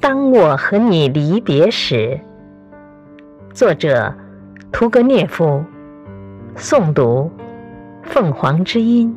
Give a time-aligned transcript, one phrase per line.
[0.00, 2.18] 当我和你离别时，
[3.52, 4.14] 作者
[4.72, 5.62] 屠格涅夫，
[6.56, 7.30] 诵读
[8.02, 9.14] 凤凰之音。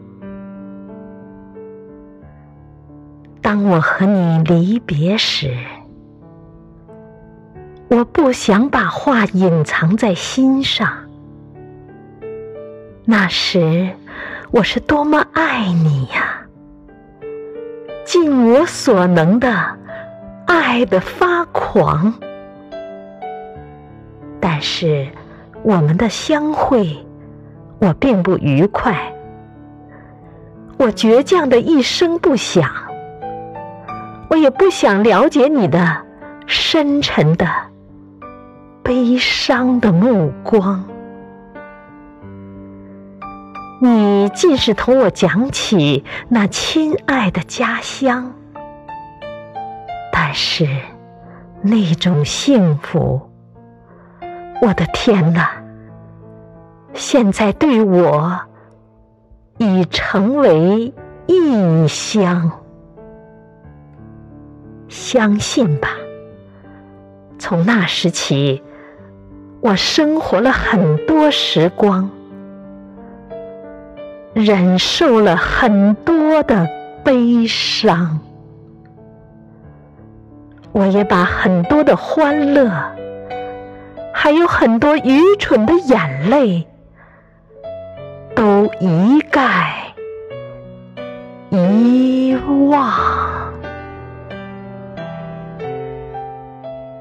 [3.42, 5.56] 当我和你离别时，
[7.88, 10.92] 我不想把话隐藏在心上。
[13.06, 13.90] 那时
[14.52, 16.46] 我是多么爱你呀！
[18.04, 19.78] 尽我所能的
[20.74, 22.16] 爱的发狂，
[24.40, 25.08] 但是
[25.62, 26.98] 我们的相会，
[27.78, 29.14] 我并不愉快。
[30.78, 32.68] 我倔强的一声不响，
[34.32, 35.96] 我也不想了解你的
[36.48, 37.48] 深沉的
[38.82, 40.84] 悲伤的目光。
[43.80, 48.34] 你尽是同我讲起那亲爱的家乡，
[50.34, 50.68] 是
[51.62, 53.22] 那种幸福，
[54.62, 55.52] 我的天哪！
[56.94, 58.40] 现在对我
[59.58, 60.94] 已成为
[61.28, 62.52] 异乡。
[64.90, 65.90] 相信吧，
[67.40, 68.62] 从那时起，
[69.62, 72.10] 我生活了很多时光。
[74.34, 76.68] 忍受了很多的
[77.04, 78.20] 悲伤，
[80.74, 82.68] 我也把很多的欢乐，
[84.12, 86.68] 还有很多愚蠢的眼泪，
[88.36, 89.94] 都一概
[91.52, 92.36] 遗
[92.70, 93.43] 忘。